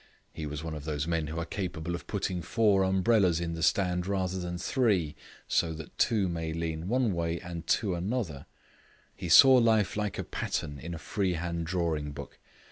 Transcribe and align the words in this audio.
He 0.33 0.47
was 0.47 0.63
one 0.63 0.73
of 0.73 0.83
those 0.85 1.05
men 1.05 1.27
who 1.27 1.37
are 1.39 1.45
capable 1.45 1.93
of 1.93 2.07
putting 2.07 2.41
four 2.41 2.81
umbrellas 2.81 3.39
in 3.39 3.53
the 3.53 3.61
stand 3.61 4.07
rather 4.07 4.39
than 4.39 4.57
three, 4.57 5.15
so 5.47 5.73
that 5.73 5.95
two 5.99 6.27
may 6.27 6.53
lean 6.53 6.87
one 6.87 7.13
way 7.13 7.39
and 7.39 7.67
two 7.67 7.93
another; 7.93 8.47
he 9.15 9.29
saw 9.29 9.53
life 9.57 9.95
like 9.95 10.17
a 10.17 10.23
pattern 10.23 10.79
in 10.79 10.95
a 10.95 10.97
freehand 10.97 11.67
drawing 11.67 12.13
book. 12.13 12.39